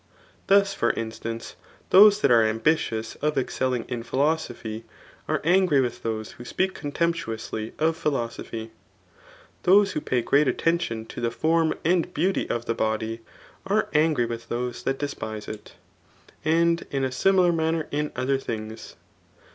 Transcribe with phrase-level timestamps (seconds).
[0.47, 1.55] Thus for instance,
[1.91, 4.83] those that are ambitious of excelling in philosophy,
[5.27, 8.71] are angry with those who speak contemptuously of philosophy;
[9.61, 13.19] those who pay great attention to the form and beauty of the body,
[13.67, 15.73] are angry with those that despise it;
[16.43, 18.95] and in a similar manner in other things.